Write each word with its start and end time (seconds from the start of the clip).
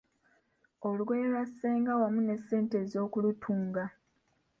Olugoye 0.87 1.23
lwa 1.31 1.43
Ssenga 1.49 1.91
wamu 2.01 2.19
n’essente 2.23 2.75
ez’okulutunga. 2.83 3.83